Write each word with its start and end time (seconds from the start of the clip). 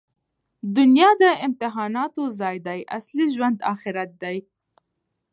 دونیا 0.75 1.09
د 1.23 1.23
امتحاناتو 1.47 2.23
ځای 2.39 2.55
دئ. 2.67 2.79
اصلي 2.97 3.25
ژوند 3.35 3.57
آخرت 3.73 4.09
دئ. 4.21 4.37